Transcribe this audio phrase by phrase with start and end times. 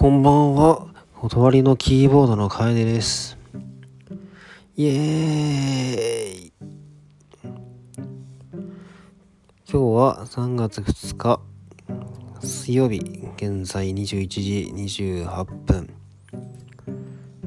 [0.00, 0.86] こんばんは。
[1.16, 3.36] 断りのキーボードの楓です。
[4.76, 6.52] イエーイ
[9.68, 11.40] 今日は3月2日
[12.40, 12.98] 水曜日
[13.38, 15.92] 現在21時28分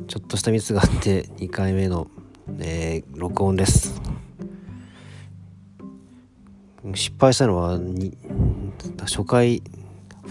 [0.09, 2.07] ちょっとしたミスがあって2回目の、
[2.59, 4.01] えー、録音です
[6.95, 7.79] 失敗したのは
[9.03, 9.63] 初回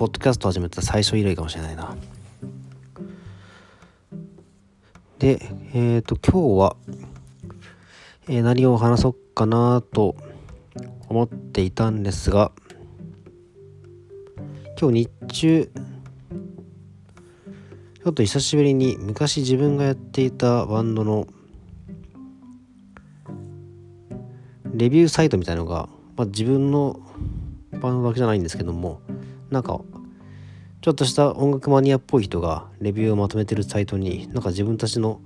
[0.00, 1.95] ポッドキャスト始めた最初以来かもしれないな。
[5.18, 5.38] で、
[5.74, 6.76] えっ、ー、と、今日は、
[8.26, 10.16] えー、何を話そうかなと
[11.10, 12.50] 思っていたんですが、
[14.80, 21.26] 今日日中、ちょっと久しぶりに昔自分がやっていたバンドの
[24.73, 26.98] レビューサイトみたいのが、まあ、自分の
[27.73, 29.02] バンドだけじゃないんですけども
[29.51, 29.80] なんか
[30.80, 35.20] ちょっとした音楽マニアっぽい人がレビューをまとめてるサイトになんか自分たちの、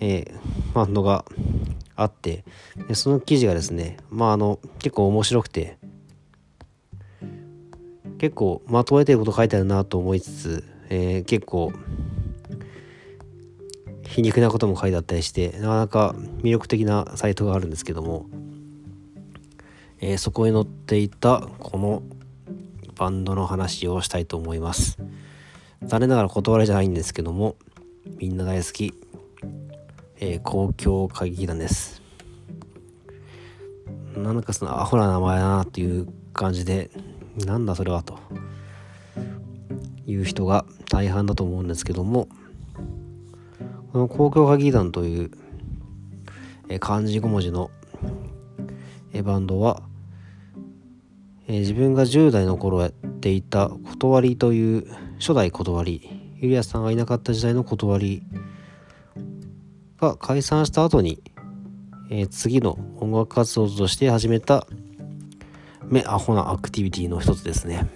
[0.00, 1.24] えー、バンドが
[1.96, 2.44] あって
[2.88, 5.78] でその記事がですねまああの結構面白くて
[8.18, 11.72] 結構まとめてること書いてあるなと思いつつ、えー、結構
[14.06, 18.26] 皮肉なことも書いてあったりしてなかなか魅力的なサイトがあるんですけども、
[20.00, 22.02] えー、そこへ載っていたこの
[22.96, 24.98] バンドの話をしたいと思います。
[25.82, 27.56] 残念ながら断りじゃないんですけども
[28.18, 28.94] みんな大好き、
[30.18, 32.02] えー、公共歌劇団です。
[34.16, 36.90] なんかそのアホな名前だなっていう感じで
[37.44, 38.18] なんだそれはと。
[40.06, 42.28] いう人が大半だと思うんですけども
[43.92, 45.30] この公共歌劇団という、
[46.68, 47.70] えー、漢字5文字の、
[49.12, 49.82] えー、バンドは
[51.46, 54.86] えー、自分が10代の頃やっていた断りという
[55.18, 58.22] 初代断りユリアさんがいなかった時代の断り
[59.98, 61.22] が解散した後に、
[62.10, 64.66] えー、次の音楽活動として始めた
[65.84, 67.86] 目アホなアクティビティの一つですね。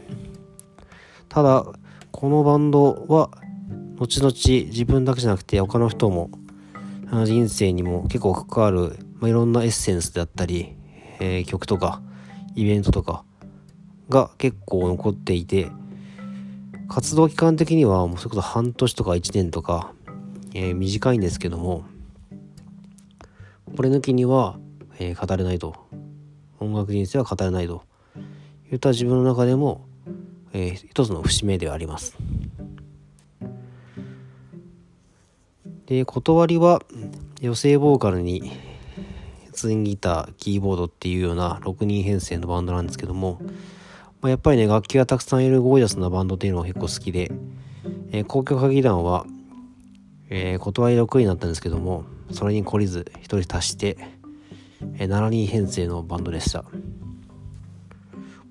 [1.29, 1.67] ただ
[2.11, 3.31] このバンドは
[3.99, 4.33] 後々
[4.71, 6.31] 自分だけじゃなくて他の人も
[7.25, 10.77] 人生にも結構関わる、まあ、いろんなエッセンスであったり、
[11.21, 12.03] えー、曲とか
[12.55, 13.25] イベントとか
[14.09, 15.71] が結構残っていて
[16.89, 19.93] 活動期間的にはもうそれこそ半年とか1年とか、
[20.55, 21.85] えー、短いんですけども
[23.77, 24.59] これ抜きには、
[24.99, 25.77] えー、語れないと。
[26.61, 27.85] 音楽人生は語れないと
[28.73, 29.87] いった自分の中でも、
[30.53, 32.17] えー、一つの節目ではあります。
[35.87, 36.83] で断りは
[37.41, 38.53] 女性ボーカルに
[39.53, 43.41] ツインギターキーボードっていうような6人編成のバンドなんですけども
[44.21, 47.31] まあ、やっぱりね、楽器がたくさんいるゴージャスなバンドっていうのが結構好きで、
[48.11, 49.27] えー、公共歌劇団は、
[50.29, 53.97] えー、断り6位になったんですけども、それに懲りず1人足して、
[54.97, 56.65] えー、7人編成のバンドでした。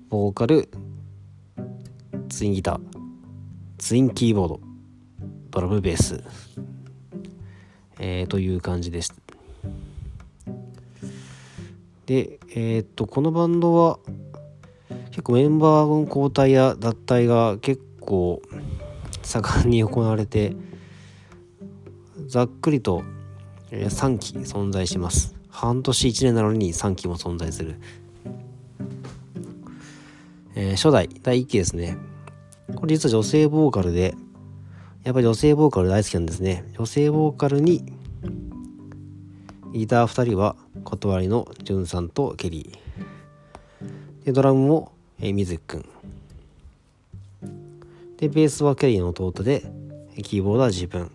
[0.08, 0.70] ボーカル、
[2.30, 2.80] ツインギター、
[3.76, 4.60] ツインキーボード、
[5.50, 6.24] ドラムベース、
[7.98, 9.14] えー、という感じです。
[12.06, 13.98] で、えー、っと、このバンドは、
[15.18, 18.40] 結構メンバーの交代や脱退が結構
[19.22, 20.54] 盛んに行われて
[22.28, 23.02] ざっくりと
[23.72, 25.34] 3期存在します。
[25.48, 27.80] 半年1年なのに3期も存在する、
[30.54, 31.98] えー、初代第1期ですね。
[32.76, 34.14] これ実は女性ボーカルで
[35.02, 36.64] やっぱり女性ボーカル大好きなんですね。
[36.78, 37.92] 女性ボーカルに
[39.72, 40.54] ギター2人は
[40.84, 44.24] 断りのジュンさんとケリー。
[44.24, 45.84] でドラムもえー、水くん。
[48.18, 49.62] でベースはケリーの弟で
[50.22, 51.12] キーボードは自分、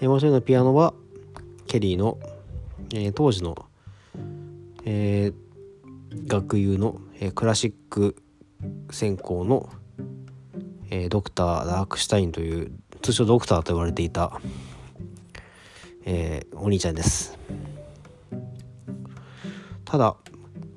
[0.00, 0.92] えー、もう一人のピアノは
[1.66, 2.18] ケリーの、
[2.92, 3.56] えー、当時の、
[4.84, 8.16] えー、学友の、えー、クラシック
[8.90, 9.70] 専攻の、
[10.90, 14.40] えー、ドクター・ダークシュタインという通称ドクターと呼ばれていた、
[16.04, 17.38] えー、お兄ちゃんです。
[19.84, 20.16] ただ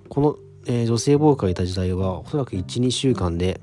[0.08, 0.38] この
[0.70, 3.62] えー、女性ボーカルいた時代はおそらく12週間で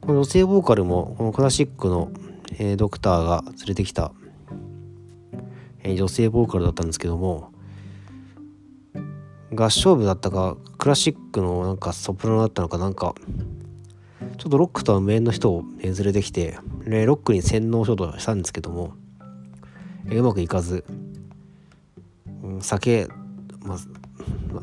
[0.00, 2.12] この女性ボーカルもこのクラシックの、
[2.60, 4.12] えー、ドクターが連れてきた、
[5.82, 7.50] えー、女性ボーカルだったんですけども
[9.52, 13.16] 合唱部だったかクラシックのなんかソプラノだったのかなんか
[14.38, 18.94] ちょっとロックとは無縁の人を連れてきて、ね、ロックに洗脳しようとしたんですけども、
[20.08, 20.84] え、うまくいかず、
[22.42, 23.08] うん、酒、
[23.64, 23.78] まあ、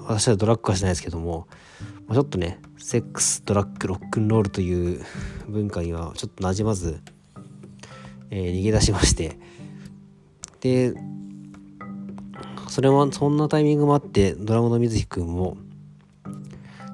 [0.07, 1.47] 私はドラッグはしないですけども
[2.07, 5.05] まあ、ちょっとねセックスドラッグロックンロールという
[5.47, 7.01] 文化にはちょっとなじまず、
[8.29, 9.37] えー、逃げ出しまして。
[10.59, 10.93] で
[12.67, 15.57] それもそんなタイミングもあってドラゴンの水木くんも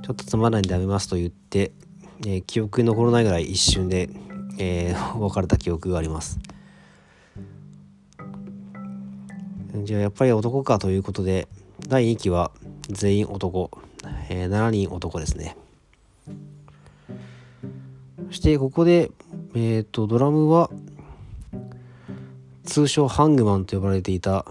[0.03, 1.71] ちょっとつまらないんでやめますと言って、
[2.25, 4.09] えー、記憶に残らないぐらい一瞬で、
[4.59, 6.39] えー、別れた記憶があります。
[9.83, 11.47] じゃあやっぱり男かということで
[11.93, 12.49] 第2期は
[12.89, 13.69] 全員男、
[14.27, 15.55] えー、7人男ですね。
[18.29, 19.11] そしてここで、
[19.53, 20.71] えーと、ドラムは
[22.63, 24.43] 通称ハングマンと呼ばれていた、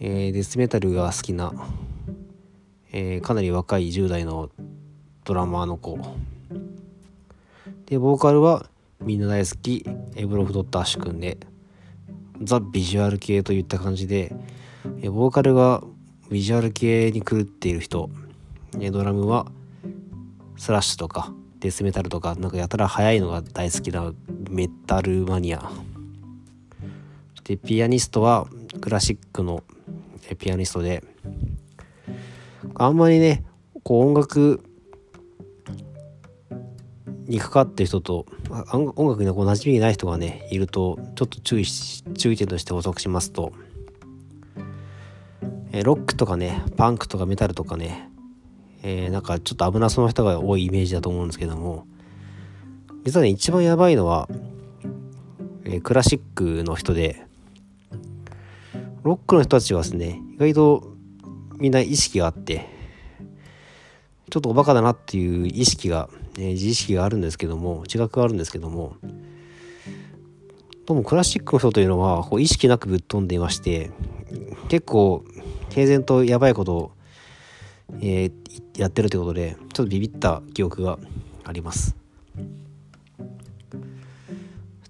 [0.00, 1.54] えー、デスメタルが好きな、
[2.92, 4.50] えー、かなり若い10代の
[5.24, 5.98] ドラマーの子。
[7.86, 8.66] でボーカルは
[9.00, 11.38] みんな大好きエブロフ・ドッターシュ君で
[12.42, 14.36] ザ・ビジュアル系といった感じで
[15.04, 15.82] ボーカルが
[16.32, 18.08] ビジュアル系に狂っている人。
[18.72, 19.46] ドラムは
[20.56, 24.14] スラッシュとかデスメタルとかなんかやたら速いのが大好きな
[24.48, 25.70] メタルマニア。
[27.44, 28.46] でピアニストは
[28.80, 29.62] クラシックの
[30.38, 31.04] ピアニストで
[32.76, 33.44] あんまりね
[33.82, 34.62] こう音楽
[37.26, 38.26] にかかってる人と
[38.72, 43.52] 音楽にこう馴染みない人がねいるとちょっと注意し注意点として補足しますと
[45.72, 48.10] えロックとかねパンクとかメタルとかね、
[48.82, 51.86] えー、なんかちょっと危なそうな人が多いイメージだと思うんですけども
[53.04, 54.28] 実はね一番やばいのは、
[55.64, 57.26] えー、クラシックの人で
[59.02, 60.92] ロックの人たちはですね意外と
[61.56, 62.68] みんな意識があって
[64.30, 68.96] ちょっとおバカだなっていう意識が、えー、自意識があるんですけども自覚があるんですけども
[70.84, 73.90] どうもクラシックの人というのはこう意識なくぶっ飛んでいまして
[74.68, 75.24] 結構
[75.72, 76.92] 平然とやばいことを、
[78.00, 78.32] えー、
[78.76, 80.98] やってるということでちょっとビビった記憶が
[81.44, 81.96] あります。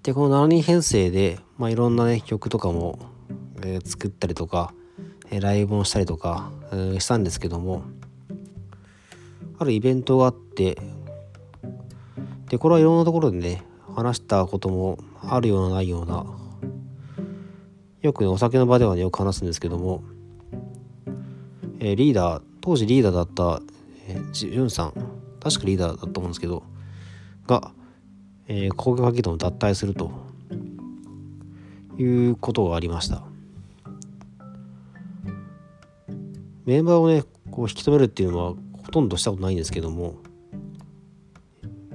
[0.03, 2.99] でこの7人編成で、まあ、いろんなね曲とかも、
[3.63, 4.73] えー、作ったりとか、
[5.31, 7.83] えー、ライブをしたりとか、えー、したんですけども
[9.59, 10.77] あるイベントがあって
[12.49, 13.63] でこれはいろんなところでね
[13.95, 16.25] 話したこともあるようなないような
[18.01, 20.03] よくねお酒の場ではねよく話すんですけども
[21.83, 23.61] えリーダー当時リーダーだった、
[24.07, 24.93] えー、ジュンさん
[25.39, 26.63] 確かリーダーだと思うんですけど
[27.45, 27.71] が、
[28.47, 30.33] えー、工業化系統を脱退すると。
[31.97, 33.23] いうことがありました。
[36.65, 38.53] メンバーをねこう引き止めるっていうのは
[38.83, 40.15] ほとんどしたことないんですけども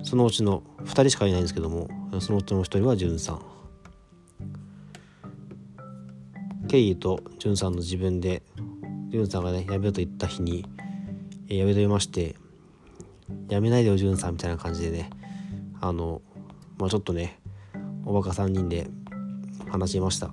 [0.02, 1.88] そのうちの2人しかいないんですけども
[2.20, 3.42] そのうちの1人はジュンさん。
[6.68, 8.42] ケイとジュンさんの自分で
[9.10, 10.66] ジュンさんがね、やめようと言った日に、
[11.48, 12.36] えー、やめとりまして、
[13.48, 15.10] やめないでよ、ジュンさんみたいな感じでね、
[15.80, 16.20] あの、
[16.78, 17.38] まあちょっとね、
[18.04, 18.88] おバカ3人で
[19.70, 20.30] 話しました。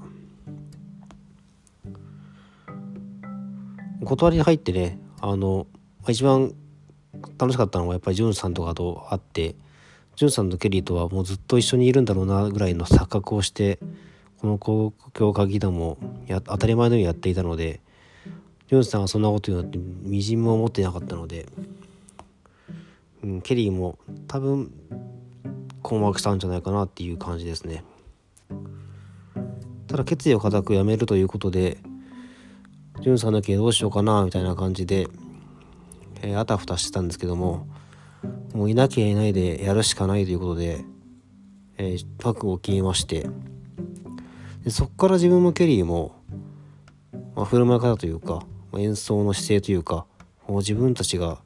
[4.03, 5.67] 断りに入ってね、あの、
[6.07, 6.53] 一番
[7.37, 9.55] 楽しかったのはやっぱりジュンさんとかと会って、
[10.15, 13.79] ジュンさんとケリーとはもうずっと一緒にいるんだろうなぐらいの錯覚をして
[14.39, 17.81] この公共会議団もや当たり前のようにやっていたので
[18.67, 21.45] ジョンさんがそんなこと言うなんてみじんも思ってなかったので、
[23.23, 24.71] うん、ケリーも多分
[25.83, 27.83] 困惑したんじゃないかなっていう感じですね。
[29.87, 31.77] ただ決意を固くやめるということで
[33.01, 35.07] ジュンさんだけどうしようかなみたいな感じで、
[36.21, 37.67] えー、あたふたしてたんですけども
[38.53, 40.83] もういなきゃいないでやるしかないということで、
[41.77, 43.29] えー、覚悟を決めまして
[44.63, 46.15] でそっから自分もケリーも、
[47.35, 48.43] まあ、振る舞い方というか
[48.79, 50.05] 演奏の姿勢というか
[50.47, 51.39] もう自分たちが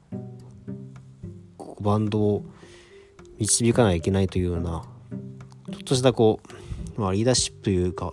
[1.80, 2.44] バンドを
[3.38, 4.84] 導かないといけないというような
[5.70, 6.40] ちょっとしたこ
[6.96, 8.12] う、まあ、リーダーシップというか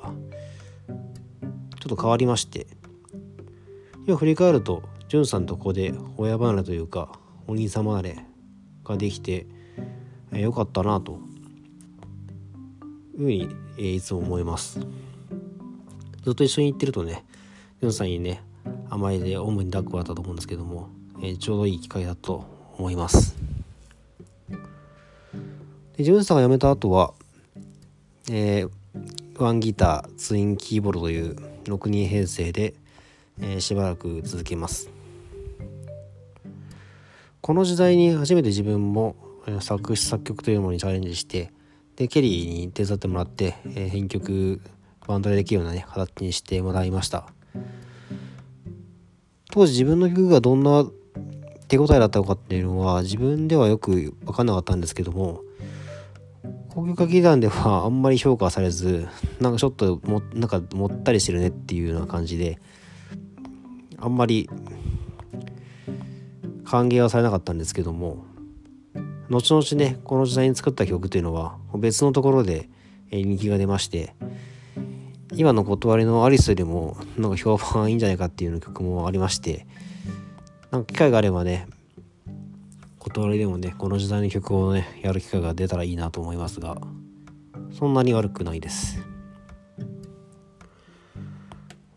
[0.88, 2.68] ちょっと変わりまして
[4.08, 8.26] 今振り返るとジュンさんとここで親離れというかお兄様離れ
[8.84, 9.48] ができて
[10.34, 11.16] えよかったなとい
[13.16, 14.80] うふうに、えいつも思います。
[16.24, 17.26] ずっと一緒に行ってるとね
[17.82, 18.44] ジュンさんにね
[18.90, 20.90] 甘えでおんぶに抱っこだったと思うんですけども、
[21.22, 22.46] えー、ちょうどいい機会だと
[22.78, 23.36] 思います。
[25.98, 27.14] でジュンさんが辞めた後は、
[28.30, 28.70] えー、
[29.42, 32.76] ワンギターツインキーボードという6人編成で、
[33.42, 34.90] えー、しばらく続けます。
[37.42, 39.16] この時代に初めて自分も
[39.62, 41.52] 作詞作曲というものにチャレンジして
[41.96, 44.62] でケリーに手伝ってもらって、えー、編曲
[45.08, 47.37] バンドでできるようなね形にしてもらいました。
[49.58, 50.86] 当時自分の曲がどんな
[51.68, 55.42] 手応えだったのかっていうのは自分ではよく分かんなかったんですけども
[56.70, 59.08] 高級歌劇団ではあんまり評価されず
[59.40, 62.60] なんかちょっともなんかもったりしてるねっていうような感じで
[63.98, 64.48] あんまり
[66.64, 68.26] 歓迎はされなかったんですけども
[69.32, 72.70] 後々ねこの時代に作った曲というのは別のところで
[73.10, 74.14] 人気が出まして
[75.34, 79.68] 今の断りのアリスよりもなんか評判いいんじゃないかっていう曲もありまして
[80.72, 81.68] なんか機会があればね
[83.00, 86.78] 断りでもねこの時代の曲をねやる機会が出たらいいなと思いますが
[87.72, 89.00] そんなに悪くないです。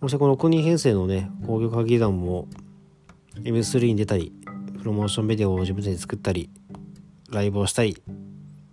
[0.01, 2.49] そしてこの6人編成のね工業歌劇団も
[3.37, 4.33] M3 に出たり
[4.79, 6.49] プロモーションビデオを自分たちで作ったり
[7.31, 8.03] ライブをしたり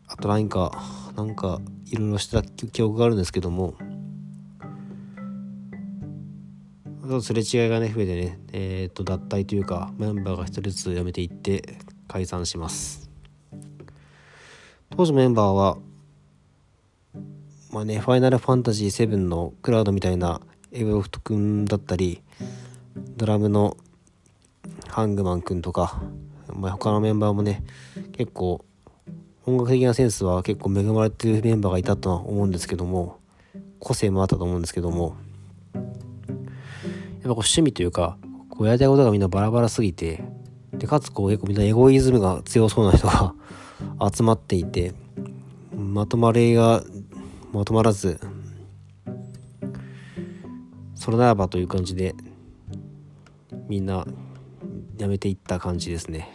[0.07, 0.71] あと何か
[1.17, 1.59] なんか
[1.91, 3.75] いろいろした記憶があるんですけども
[7.21, 13.09] すれ違いがね増えてねえっ、と脱退というかメンバーが一人ずつ辞めていって解散します。
[14.95, 15.77] 当時メンバーは
[17.71, 22.21] まあねファイナルファンタジー7のクラウドみたいなエブロフト君だったり
[23.15, 23.77] ドラムの
[24.87, 26.01] ハングマン君とか、
[26.53, 27.63] まあ、他のメンバーもね
[28.13, 28.63] 結構
[29.45, 33.19] 音楽的なセンスは結構恵まれてるメンバーがいたとは思うんですけども
[33.79, 35.15] 個性もあったと思うんですけども
[37.35, 38.17] こう趣味というか
[38.49, 40.23] こうやりたいことがみんなバラバラすぎて
[40.73, 43.33] でかつこう結構みんなエゴイズムが強そうな人が
[44.13, 44.93] 集まっていて
[45.75, 46.83] まとまりが
[47.53, 48.19] まとまらず
[50.95, 52.15] それならばという感じで
[53.67, 54.05] みんな
[54.97, 56.29] やめていった感じですね。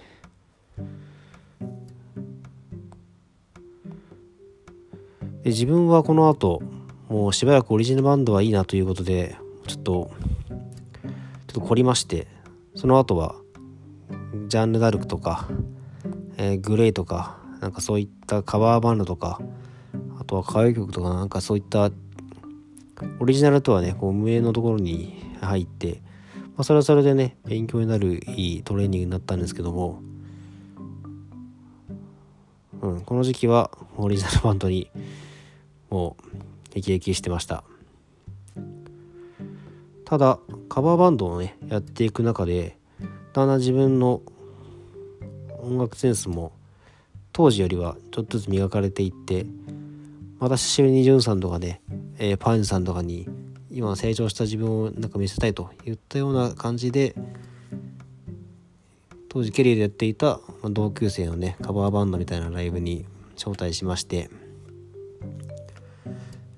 [5.43, 6.63] で自分はこの後
[7.09, 10.11] もうしばらくオリジナルバンドはいいなということでちょっと
[11.53, 12.27] ちょっと凝りまして
[12.75, 13.35] その後は
[14.49, 15.49] ジャンヌ・ダルクとか、
[16.39, 19.39] えー、グレイとかなんかそういったカバーバンドとか
[20.19, 21.91] あとは歌謡曲とかなんかそういった
[23.21, 26.01] オリジナルとはねこう無縁のところに入って、
[26.57, 30.01] まあ、それはそれでね勉強になるいいトレーニングになったんですけども、
[32.81, 34.91] うん、この時期はオリジナルバンドに
[35.91, 37.63] もう激激してました。
[40.13, 40.39] ただ
[40.73, 42.79] カバーバンドをねやっていく中で
[43.35, 44.23] だんだん自分の
[45.59, 46.53] 音楽センスも
[47.35, 49.45] 当時よりはちょっとずつ磨かれていって
[50.39, 51.83] また久しぶりにジュンさんとかね、
[52.17, 53.29] えー、パンさんとかに
[53.71, 57.15] 今成長した自分をなんか見せたいといったような感じで
[59.29, 63.05] 当時ケリーでやっていた同級生のねカバーバンドみたいなライブに
[63.37, 64.31] 招待しまして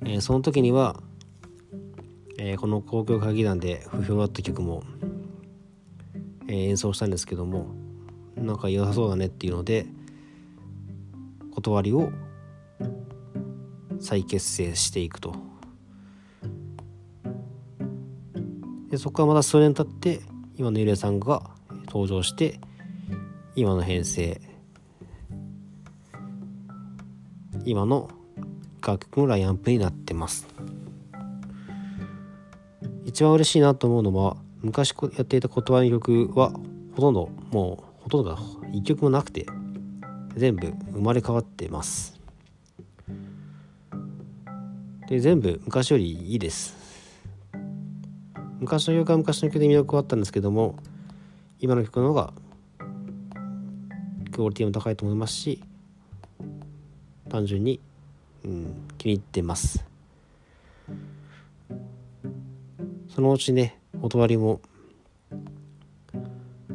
[0.07, 1.01] えー、その時には、
[2.47, 4.83] えー、この交響歌劇団で不評だった曲も、
[6.47, 7.69] えー、演奏したんですけども
[8.37, 9.87] なんか良さそうだねっていうので
[11.55, 12.11] 断りを
[13.99, 15.35] 再結成していくと。
[18.91, 20.21] でそこからまた数年経って
[20.59, 21.51] 今のゆれさんが
[21.87, 22.61] 登場して
[23.57, 24.39] 今の編成。
[27.65, 28.11] 今の
[28.87, 30.54] 楽曲のラインアップになってます。
[33.15, 36.51] 一番嬉しいなと思うのは昔やっていた言葉の曲は
[36.97, 38.39] ほとんどもうほとんどが
[38.73, 39.47] 一曲もなくて
[40.35, 42.21] 全部生まれ変わってます。
[45.07, 46.75] で全部昔よりいいです。
[48.59, 50.75] 昔の曲は昔の曲で魅力はあったんですけども
[51.61, 52.33] 今の曲の方が
[54.33, 55.63] クオリティも高いと思いますし
[57.29, 57.79] 単純に
[58.45, 59.94] うん、気に入ってます。
[63.15, 64.61] そのうちねおとわりも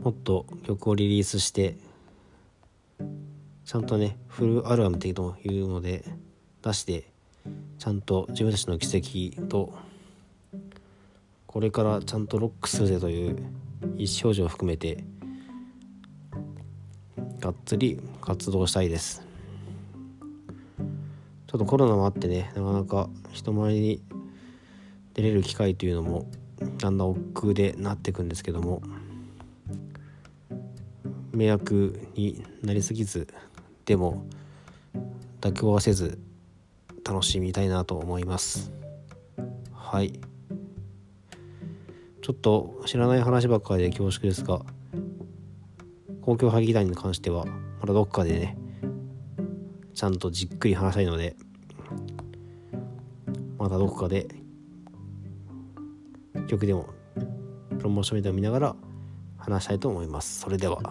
[0.01, 1.75] もっと曲をリリースして
[3.65, 6.05] ちゃんとねフルアルバムっていうので
[6.61, 7.03] 出して
[7.77, 9.77] ちゃんと自分たちの奇跡と
[11.45, 15.03] これからちゃんとロックするぜという意思表示を含めて
[17.41, 19.27] がっつり活動したいです。
[21.47, 24.01] ちょっとコロナもあってねなかなか人前に
[25.21, 26.25] 出れる機会というのも
[26.77, 28.81] だんだん億劫でなっていくんですけども
[31.33, 33.27] 迷惑になりすぎず
[33.83, 34.25] でも
[35.41, 36.19] 妥協はせず
[37.05, 38.71] 楽しみたいなと思います。
[39.73, 40.19] はい。
[42.21, 44.59] ちょっと知らない話ばっかりで恐縮ですが
[46.21, 48.57] 公共派劇団に関してはまだどっかでね
[49.95, 51.35] ちゃんとじっくり話したいので
[53.57, 54.38] またどこかで
[56.49, 56.89] 曲でも
[57.77, 58.75] プロモーションビデオ見ながら
[59.37, 60.41] 話したいと思います。
[60.41, 60.81] それでは。